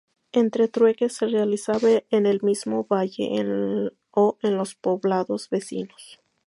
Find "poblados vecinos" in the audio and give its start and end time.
4.73-6.19